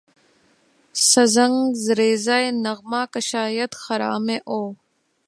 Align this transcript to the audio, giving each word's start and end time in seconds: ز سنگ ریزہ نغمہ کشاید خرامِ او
ز 1.09 1.11
سنگ 1.33 1.75
ریزہ 1.97 2.37
نغمہ 2.63 3.01
کشاید 3.13 3.71
خرامِ 3.83 4.27
او 4.49 4.61